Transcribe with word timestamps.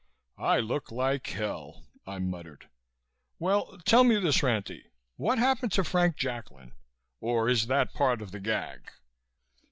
"I 0.39 0.59
look 0.59 0.91
like 0.91 1.27
hell!" 1.27 1.85
I 2.07 2.17
muttered. 2.17 2.67
"Well, 3.37 3.77
tell 3.85 4.03
me 4.03 4.17
this, 4.19 4.41
Ranty. 4.41 4.85
What 5.15 5.37
happened 5.37 5.73
to 5.73 5.83
Frank 5.83 6.15
Jacklin? 6.15 6.71
Or 7.19 7.47
is 7.47 7.67
that 7.67 7.93
part 7.93 8.19
of 8.19 8.31
the 8.31 8.39
gag?" 8.39 8.89